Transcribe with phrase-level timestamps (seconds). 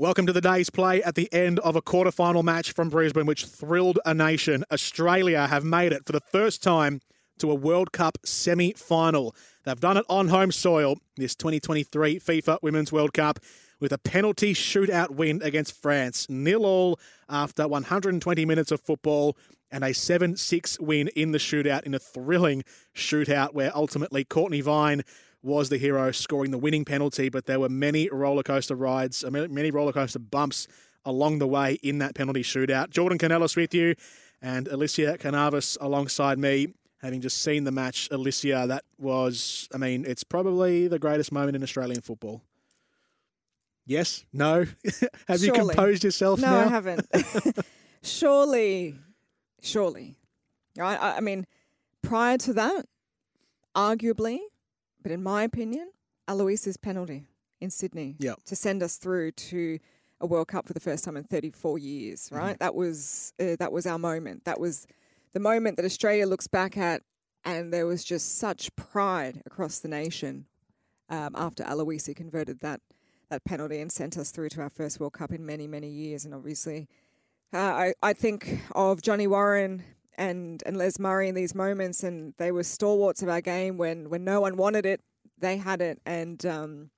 [0.00, 3.44] Welcome to the day's play at the end of a quarterfinal match from Brisbane, which
[3.44, 4.64] thrilled a nation.
[4.72, 7.02] Australia have made it for the first time
[7.36, 9.36] to a World Cup semi final.
[9.64, 13.40] They've done it on home soil, this 2023 FIFA Women's World Cup,
[13.78, 16.26] with a penalty shootout win against France.
[16.30, 16.98] Nil all
[17.28, 19.36] after 120 minutes of football
[19.70, 22.64] and a 7 6 win in the shootout in a thrilling
[22.96, 25.02] shootout where ultimately Courtney Vine
[25.42, 29.70] was the hero scoring the winning penalty, but there were many roller coaster rides, many
[29.70, 30.68] roller coaster bumps
[31.04, 32.90] along the way in that penalty shootout.
[32.90, 33.94] Jordan Kounelis with you
[34.42, 36.74] and Elissia Carnavas alongside me.
[37.02, 41.56] Having just seen the match, Elissia, that was, I mean, it's probably the greatest moment
[41.56, 42.42] in Australian football.
[43.86, 44.26] Yes?
[44.34, 44.66] No?
[45.26, 45.46] Have Surely.
[45.46, 46.66] you composed yourself no, now?
[46.66, 47.08] I haven't.
[48.02, 48.96] surely,
[49.62, 50.16] surely.
[50.76, 51.00] Right?
[51.00, 51.46] I, I mean,
[52.02, 52.84] prior to that,
[53.74, 54.40] arguably,
[55.02, 55.90] but in my opinion,
[56.28, 57.26] Aloisi's penalty
[57.60, 58.44] in Sydney Yep.
[58.46, 59.78] to send us through to
[60.20, 62.26] a World Cup for the first time in 34 years.
[62.26, 62.36] Mm-hmm.
[62.36, 62.58] Right?
[62.58, 64.44] That was uh, that was our moment.
[64.44, 64.86] That was
[65.32, 67.02] the moment that Australia looks back at,
[67.44, 70.46] and there was just such pride across the nation
[71.08, 72.80] um, after Aloisi converted that
[73.30, 76.24] that penalty and sent us through to our first World Cup in many many years.
[76.24, 76.88] And obviously,
[77.52, 79.82] uh, I I think of Johnny Warren
[80.20, 84.10] and and Les Murray in these moments, and they were stalwarts of our game when
[84.10, 85.00] when no one wanted it,
[85.38, 86.90] they had it, and um,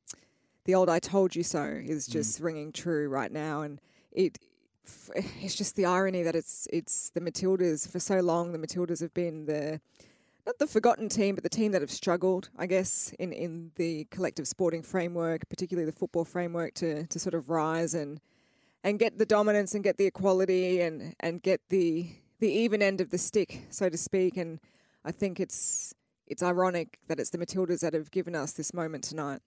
[0.65, 4.39] the old "I told you so" is just ringing true right now, and it.
[5.15, 8.51] It's just the irony that it's it's the Matildas for so long.
[8.51, 9.81] The Matildas have been the
[10.45, 14.09] not the forgotten team, but the team that have struggled, I guess, in, in the
[14.11, 18.21] collective sporting framework, particularly the football framework, to, to sort of rise and
[18.83, 22.11] and get the dominance and get the equality and, and get the
[22.43, 24.37] the even end of the stick, so to speak.
[24.37, 24.59] And
[25.05, 25.95] I think it's
[26.27, 29.41] it's ironic that it's the Matildas that have given us this moment tonight.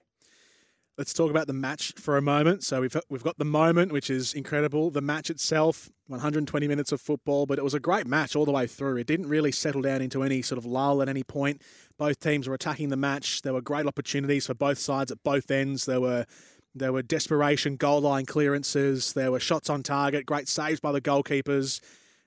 [0.97, 2.63] Let's talk about the match for a moment.
[2.63, 4.91] So we've we've got the moment, which is incredible.
[4.91, 8.53] The match itself, 120 minutes of football, but it was a great match all the
[8.53, 8.95] way through.
[8.95, 11.61] It didn't really settle down into any sort of lull at any point.
[11.97, 13.41] Both teams were attacking the match.
[13.41, 15.85] There were great opportunities for both sides at both ends.
[15.85, 16.25] There were
[16.73, 19.11] there were desperation goal line clearances.
[19.11, 20.25] There were shots on target.
[20.25, 21.81] Great saves by the goalkeepers.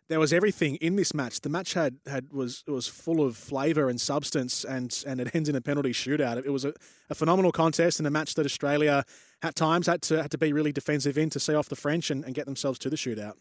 [0.09, 1.41] There was everything in this match.
[1.41, 5.49] The match had, had was was full of flavour and substance, and and it ends
[5.49, 6.39] in a penalty shootout.
[6.39, 6.73] It was a,
[7.11, 9.05] a phenomenal contest and a match that Australia
[9.43, 12.11] at times had to had to be really defensive in to see off the French
[12.11, 13.35] and, and get themselves to the shootout.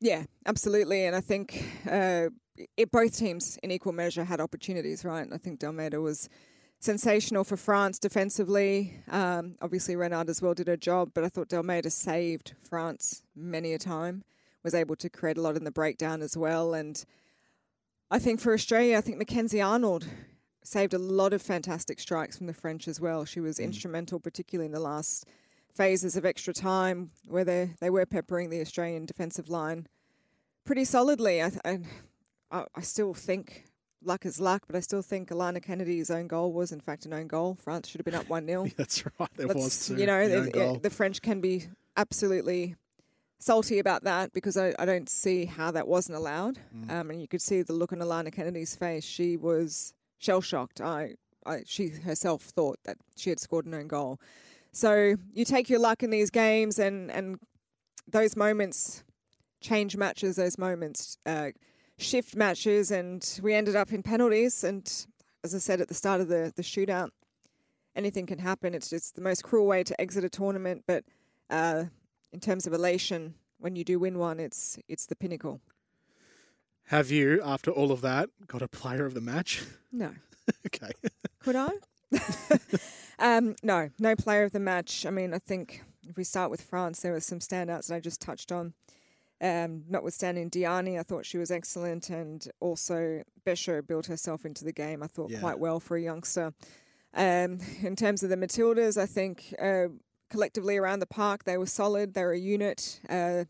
[0.00, 1.06] Yeah, absolutely.
[1.06, 2.28] And I think uh,
[2.76, 5.26] it, both teams, in equal measure, had opportunities, right?
[5.32, 6.28] I think De Almeida was
[6.78, 9.02] sensational for France defensively.
[9.10, 13.22] Um, obviously, Renard as well did her job, but I thought De Almeida saved France
[13.34, 14.24] many a time,
[14.64, 16.74] was able to create a lot in the breakdown as well.
[16.74, 17.04] And
[18.10, 20.06] I think for Australia, I think Mackenzie Arnold
[20.64, 23.24] saved a lot of fantastic strikes from the French as well.
[23.26, 23.64] She was mm.
[23.64, 25.26] instrumental, particularly in the last
[25.74, 29.86] phases of extra time where they, they were peppering the Australian defensive line
[30.64, 31.42] pretty solidly.
[31.42, 31.80] I, th-
[32.50, 33.64] I, I still think
[34.02, 37.12] luck is luck, but I still think Alana Kennedy's own goal was, in fact, an
[37.12, 37.58] own goal.
[37.60, 38.68] France should have been up 1 0.
[38.76, 39.28] That's right.
[39.36, 39.96] There was too.
[39.96, 41.66] You know, the the, the French can be
[41.96, 42.76] absolutely
[43.44, 46.58] salty about that because I, I don't see how that wasn't allowed.
[46.74, 46.90] Mm.
[46.90, 49.04] Um, and you could see the look on Alana Kennedy's face.
[49.04, 50.80] She was shell shocked.
[50.80, 54.18] I, I, she herself thought that she had scored an own goal.
[54.72, 57.38] So you take your luck in these games, and, and
[58.08, 59.04] those moments
[59.60, 61.50] change matches, those moments uh,
[61.98, 64.64] shift matches, and we ended up in penalties.
[64.64, 64.90] And
[65.44, 67.10] as I said at the start of the, the shootout,
[67.94, 68.74] anything can happen.
[68.74, 71.04] It's just the most cruel way to exit a tournament, but
[71.50, 71.84] uh,
[72.34, 75.60] in terms of elation, when you do win one, it's it's the pinnacle.
[76.88, 79.62] Have you, after all of that, got a player of the match?
[79.96, 80.10] No,
[80.66, 80.90] okay.
[81.38, 81.70] could I?
[83.20, 85.06] um, no, no player of the match.
[85.06, 88.00] I mean, I think if we start with France, there were some standouts that I
[88.00, 88.74] just touched on.
[89.40, 94.72] Um, notwithstanding Diani, I thought she was excellent, and also Bécho built herself into the
[94.72, 95.00] game.
[95.00, 95.38] I thought Yeah.
[95.38, 96.52] quite well for a youngster.
[97.14, 99.86] Um, in terms of the Matildas, I think uh,
[100.34, 102.12] collectively around the park they were solid.
[102.12, 103.00] They were a unit.
[103.08, 103.44] Uh,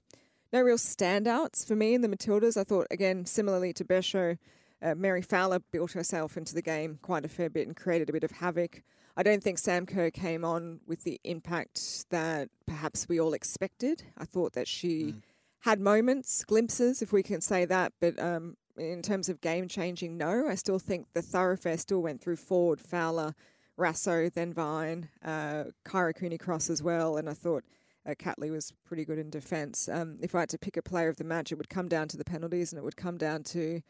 [0.53, 2.59] no real standouts for me in the Matildas.
[2.59, 4.37] I thought again similarly to Bécho,
[4.83, 8.13] uh, Mary Fowler built herself into the game quite a fair bit and created a
[8.13, 8.83] bit of havoc.
[9.17, 14.03] I don't think Sam Kerr came on with the impact that perhaps we all expected.
[14.19, 15.23] I thought that she mm.
[15.61, 20.19] had moments, glimpses, if we can say that, but um, in terms of game changing,
[20.19, 20.49] no.
[20.49, 23.35] I still think the thoroughfare still went through Ford, Fowler,
[23.79, 27.65] Raso, then Vine, uh, Kyra Cooney Cross as well, and I thought
[28.07, 29.89] uh, Catley was pretty good in defence.
[29.89, 32.09] Um, if I had to pick a player of the match, it would come down
[32.09, 33.83] to the penalties and it would come down to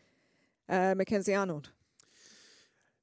[0.69, 1.71] uh, Mackenzie Arnold.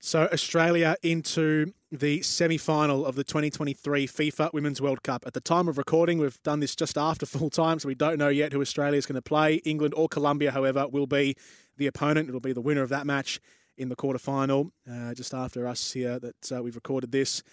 [0.04, 5.26] So, Australia into the semi final of the 2023 FIFA Women's World Cup.
[5.28, 8.18] At the time of recording, we've done this just after full time, so we don't
[8.18, 9.56] know yet who Australia is going to play.
[9.58, 11.36] England or Colombia, however, will be
[11.78, 12.30] the opponent.
[12.30, 13.40] It'll be the winner of that match
[13.78, 17.44] in the quarterfinal, uh, just after us here that uh, we've recorded this.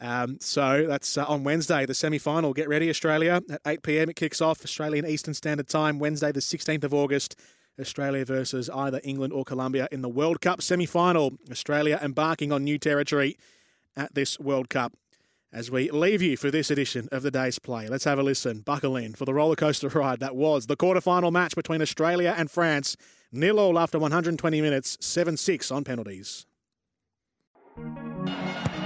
[0.00, 2.54] Um, so that's uh, on Wednesday, the semi final.
[2.54, 3.42] Get ready, Australia.
[3.50, 7.36] At 8 pm, it kicks off, Australian Eastern Standard Time, Wednesday, the 16th of August.
[7.78, 11.32] Australia versus either England or Colombia in the World Cup semi final.
[11.50, 13.36] Australia embarking on new territory
[13.96, 14.92] at this World Cup.
[15.52, 18.60] As we leave you for this edition of the day's play, let's have a listen.
[18.60, 22.96] Buckle in for the rollercoaster ride that was the quarterfinal match between Australia and France.
[23.32, 26.46] Nil all after 120 minutes, 7 6 on penalties.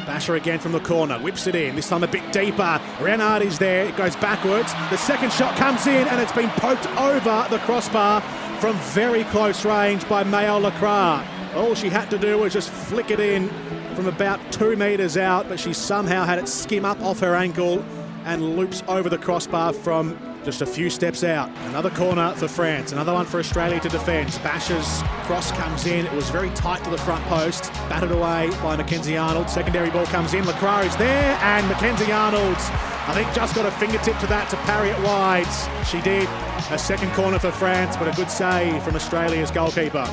[0.06, 2.78] Bacha again from the corner, whips it in, this time a bit deeper.
[3.00, 4.72] Renard is there, it goes backwards.
[4.90, 8.20] The second shot comes in and it's been poked over the crossbar
[8.60, 11.26] from very close range by Maëlle Lakrar.
[11.54, 13.48] All she had to do was just flick it in
[13.94, 17.82] from about two metres out, but she somehow had it skim up off her ankle
[18.26, 21.50] and loops over the crossbar from just a few steps out.
[21.68, 24.28] Another corner for France, another one for Australia to defend.
[24.42, 26.04] Bacha's cross comes in.
[26.06, 27.72] It was very tight to the front post.
[27.88, 29.48] Batted away by Mackenzie Arnold.
[29.48, 30.44] Secondary ball comes in.
[30.44, 34.56] Lakrar is there, and Mackenzie Arnold, I think, just got a fingertip to that to
[34.58, 35.48] parry it wide.
[35.86, 36.28] She did.
[36.70, 40.06] A second corner for France, but a good save from Australia's goalkeeper.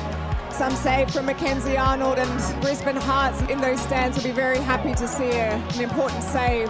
[0.50, 4.94] Some save from Mackenzie Arnold and Brisbane Hearts in those stands will be very happy
[4.94, 6.68] to see an important save.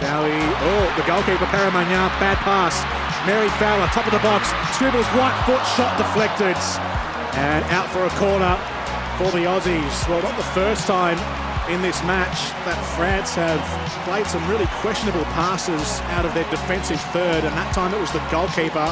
[0.00, 0.32] Shall we?
[0.32, 2.99] Oh, the goalkeeper Peyraud-Magnin, bad pass.
[3.26, 6.56] Mary Fowler, top of the box, Scribbles right foot shot deflected,
[7.36, 8.56] and out for a corner
[9.20, 10.08] for the Aussies.
[10.08, 11.18] Well, not the first time
[11.68, 13.60] in this match that France have
[14.08, 18.10] played some really questionable passes out of their defensive third, and that time it was
[18.10, 18.88] the goalkeeper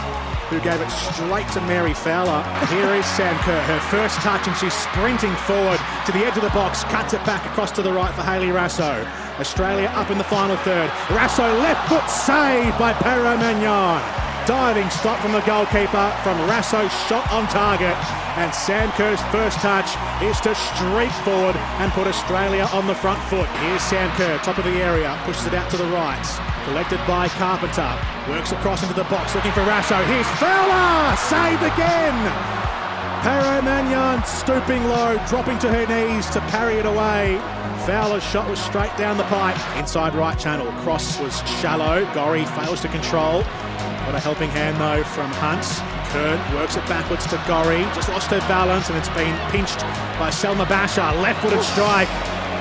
[0.53, 2.45] who gave it straight to Mary Fowler.
[2.69, 6.43] Here is Sam Kerr, her first touch, and she's sprinting forward to the edge of
[6.43, 9.09] the box, cuts it back across to the right for Hayley Raso.
[9.39, 10.91] Australia up in the final third.
[11.09, 14.03] Raso left foot saved by Peyraud-Magnin.
[14.47, 17.95] Diving stop from the goalkeeper from Raso's shot on target.
[18.41, 19.93] And Sam Kerr's first touch
[20.23, 23.49] is to streak forward and put Australia on the front foot.
[23.61, 26.25] Here's Sam Kerr, top of the area, pushes it out to the right.
[26.65, 27.93] Collected by Carpenter.
[28.29, 30.03] Works across into the box looking for Raso.
[30.07, 31.17] Here's Fowler!
[31.17, 32.78] Saved again!
[33.23, 37.37] Peyraud-Magnin stooping low, dropping to her knees to parry it away.
[37.85, 39.57] Fowler's shot was straight down the pipe.
[39.77, 40.71] Inside right channel.
[40.83, 42.05] Cross was shallow.
[42.15, 43.43] Gorry fails to control.
[43.43, 45.65] Got a helping hand though from Hunt.
[46.13, 47.83] Kern works it backwards to Gorry.
[47.95, 49.81] Just lost her balance and it's been pinched
[50.19, 51.13] by Selma Bacha.
[51.21, 52.09] Left footed strike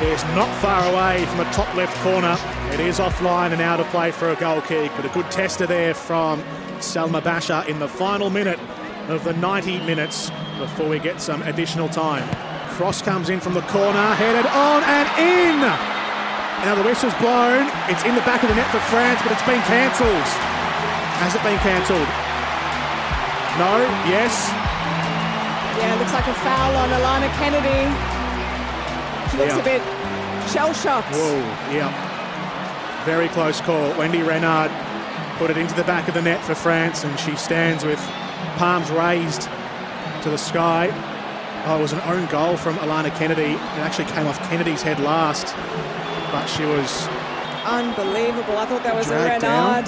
[0.02, 2.36] is not far away from a top left corner.
[2.74, 5.68] It is offline and out of play for a goal kick, but a good tester
[5.68, 6.44] there from
[6.80, 8.60] Selma Bacha in the final minute
[9.08, 12.28] of the 90 minutes before we get some additional time.
[12.76, 15.60] Cross comes in from the corner, headed on and in!
[16.66, 17.70] Now the whistle's blown.
[17.90, 20.30] It's in the back of the net for France, but it's been cancelled.
[21.22, 22.10] Has it been cancelled?
[23.58, 23.82] No?
[24.10, 24.50] Yes?
[25.78, 27.90] Yeah, it looks like a foul on Alana Kennedy.
[29.32, 29.62] She looks yeah.
[29.62, 29.82] a bit
[30.50, 31.14] shell shocked.
[31.14, 31.38] Whoa,
[31.74, 31.94] yeah.
[33.06, 33.98] Very close call.
[33.98, 34.72] Wendy Renard
[35.38, 38.00] put it into the back of the net for France, and she stands with
[38.58, 39.50] palms raised
[40.28, 40.90] to the sky.
[41.66, 43.54] Oh, it was an own goal from Alana Kennedy.
[43.54, 45.56] It actually came off Kennedy's head last,
[46.32, 47.08] but she was
[47.64, 48.58] unbelievable.
[48.58, 49.86] I thought that was a Renard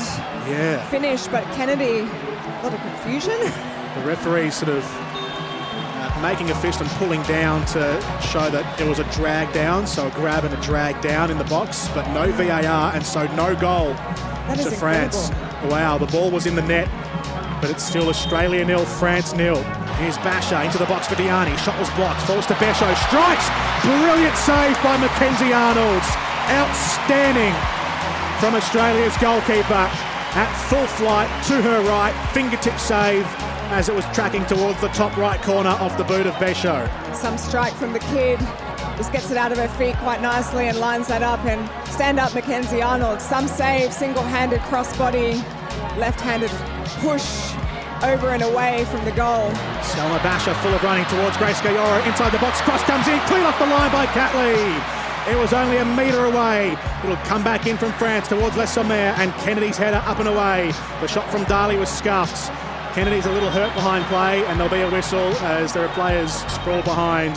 [0.47, 0.87] yeah.
[0.89, 3.37] finish, but Kennedy, a lot of confusion.
[3.95, 8.87] The referee sort of uh, making a fist and pulling down to show that it
[8.87, 12.07] was a drag down, so a grab and a drag down in the box, but
[12.13, 13.95] no VAR, and so no goal
[14.55, 15.31] to France.
[15.63, 16.87] Wow, the ball was in the net,
[17.61, 19.57] but it's still Australia nil, France nil.
[19.99, 21.57] Here's Basho into the box for Diani.
[21.57, 22.21] Shot was blocked.
[22.21, 22.87] Falls to Basho.
[23.07, 23.47] Strikes.
[23.83, 26.07] Brilliant save by Mackenzie Arnolds
[26.47, 27.53] outstanding
[28.39, 29.85] from Australia's goalkeeper
[30.39, 33.25] at full flight to her right, fingertip save
[33.71, 36.87] as it was tracking towards the top right corner off the boot of Bécho.
[37.13, 38.39] Some strike from the kid.
[38.95, 42.19] Just gets it out of her feet quite nicely and lines that up and stand
[42.19, 43.19] up Mackenzie Arnold.
[43.19, 45.33] Some save, single-handed crossbody,
[45.97, 46.51] left-handed
[47.01, 47.53] push
[48.03, 49.51] over and away from the goal.
[49.83, 52.61] Selma Bacha full of running towards Grace Geyoro inside the box.
[52.61, 54.55] Cross comes in, clean off the line by Catley.
[55.31, 56.77] It was only a metre away.
[57.03, 60.71] It'll come back in from France towards Le Sommer and Kennedy's header up and away.
[61.01, 62.51] The shot from Dali was scuffed.
[62.95, 66.33] Kennedy's a little hurt behind play and there'll be a whistle as there are players
[66.51, 67.35] sprawl behind.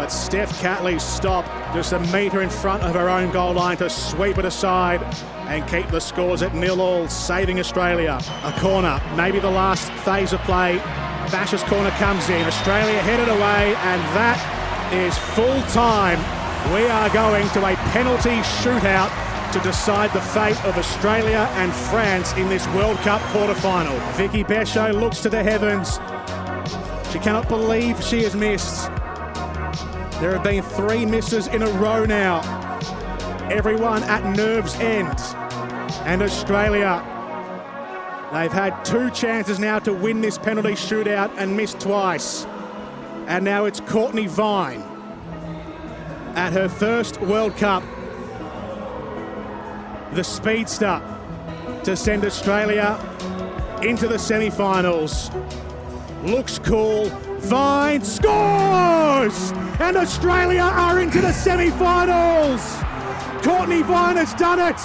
[0.00, 3.90] But Steph Catley stopped just a metre in front of her own goal line to
[3.90, 5.02] sweep it aside
[5.46, 8.18] and keep the scores at nil all, saving Australia.
[8.44, 10.78] A corner, maybe the last phase of play.
[11.30, 12.46] Bash's corner comes in.
[12.46, 14.40] Australia headed away, and that
[14.90, 16.18] is full time.
[16.72, 19.12] We are going to a penalty shootout
[19.52, 23.98] to decide the fate of Australia and France in this World Cup quarter-final.
[24.14, 26.00] Vicki Bécho looks to the heavens.
[27.12, 28.90] She cannot believe she has missed.
[30.20, 32.40] There have been three misses in a row now.
[33.50, 35.18] Everyone at nerve's end.
[36.04, 37.02] And Australia,
[38.30, 42.44] they've had two chances now to win this penalty shootout and missed twice.
[43.28, 44.82] And now it's Courtney Vine
[46.36, 47.82] at her first World Cup.
[50.12, 51.00] The speedster
[51.84, 52.98] to send Australia
[53.80, 55.30] into the semi finals.
[56.24, 57.10] Looks cool.
[57.40, 59.52] Vine scores!
[59.80, 62.60] And Australia are into the semi finals!
[63.42, 64.80] Courtney Vine has done it!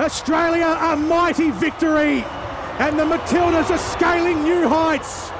[0.00, 2.24] Australia a mighty victory!
[2.78, 5.30] And the Matildas are scaling new heights!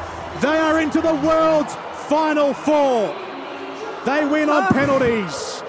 [0.42, 1.74] They are into the world's
[2.08, 3.14] final four!
[4.04, 4.72] They win on ah.
[4.72, 5.62] penalties.